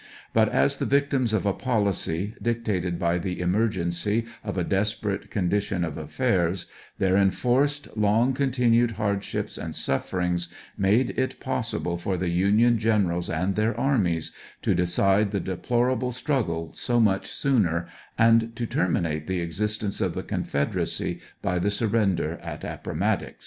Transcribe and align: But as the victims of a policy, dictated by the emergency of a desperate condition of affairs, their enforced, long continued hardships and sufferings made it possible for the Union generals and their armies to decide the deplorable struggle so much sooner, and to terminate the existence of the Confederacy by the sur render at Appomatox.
But 0.33 0.49
as 0.49 0.77
the 0.77 0.87
victims 0.87 1.31
of 1.31 1.45
a 1.45 1.53
policy, 1.53 2.33
dictated 2.41 2.97
by 2.97 3.19
the 3.19 3.39
emergency 3.39 4.25
of 4.43 4.57
a 4.57 4.63
desperate 4.63 5.29
condition 5.29 5.83
of 5.83 5.95
affairs, 5.95 6.65
their 6.97 7.15
enforced, 7.15 7.95
long 7.95 8.33
continued 8.33 8.93
hardships 8.93 9.59
and 9.59 9.75
sufferings 9.75 10.51
made 10.75 11.11
it 11.19 11.39
possible 11.39 11.99
for 11.99 12.17
the 12.17 12.29
Union 12.29 12.79
generals 12.79 13.29
and 13.29 13.55
their 13.55 13.79
armies 13.79 14.31
to 14.63 14.73
decide 14.73 15.29
the 15.29 15.39
deplorable 15.39 16.11
struggle 16.11 16.73
so 16.73 16.99
much 16.99 17.31
sooner, 17.31 17.85
and 18.17 18.55
to 18.55 18.65
terminate 18.65 19.27
the 19.27 19.39
existence 19.41 20.01
of 20.01 20.15
the 20.15 20.23
Confederacy 20.23 21.19
by 21.43 21.59
the 21.59 21.69
sur 21.69 21.85
render 21.85 22.37
at 22.41 22.63
Appomatox. 22.63 23.33